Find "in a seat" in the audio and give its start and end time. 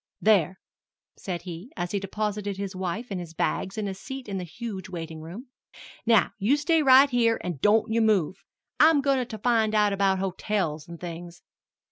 3.77-4.27